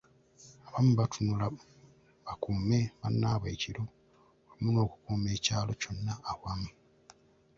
Abamu 0.67 0.91
batunula 0.99 1.45
bakuume 2.25 2.79
bannaabwe 2.99 3.47
ekiro 3.55 3.83
wamu 4.49 4.69
n’okukuuma 4.73 5.27
ekyalo 5.37 5.71
kyonna 5.81 6.13
awamu. 6.31 6.69